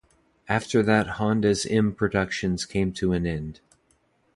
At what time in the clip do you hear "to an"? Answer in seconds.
2.93-3.27